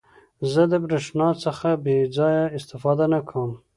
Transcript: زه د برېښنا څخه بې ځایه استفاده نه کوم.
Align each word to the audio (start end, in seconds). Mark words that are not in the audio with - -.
زه 0.51 0.61
د 0.71 0.73
برېښنا 0.83 1.29
څخه 1.43 1.69
بې 1.83 1.97
ځایه 2.17 2.45
استفاده 2.57 3.05
نه 3.13 3.19
کوم. 3.29 3.51